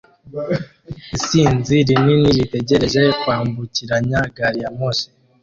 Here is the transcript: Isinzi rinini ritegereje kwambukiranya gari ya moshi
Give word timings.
Isinzi 1.17 1.75
rinini 1.87 2.29
ritegereje 2.37 3.01
kwambukiranya 3.21 4.19
gari 4.35 4.59
ya 4.63 4.71
moshi 4.77 5.07